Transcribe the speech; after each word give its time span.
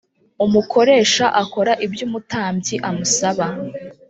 umukoresha 0.45 1.25
akora 1.41 1.71
ibyumutambyi 1.85 2.75
amusaba. 2.89 3.45